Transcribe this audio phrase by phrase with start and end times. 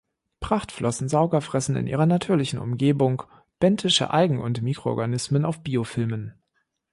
[0.39, 3.21] Prachtflossensauger fressen in ihrer natürlichen Umgebung
[3.59, 6.33] benthische Algen und Mikroorganismen auf Biofilmen.